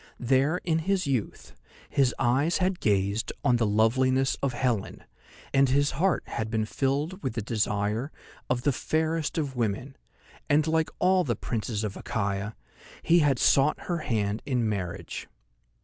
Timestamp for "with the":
7.21-7.41